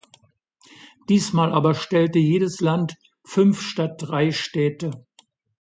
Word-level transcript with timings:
Diesmal 1.09 1.53
aber 1.53 1.75
stellte 1.75 2.17
jedes 2.17 2.59
Land 2.59 2.95
fünf 3.23 3.61
statt 3.61 3.97
drei 3.99 4.31
Städte. 4.31 5.05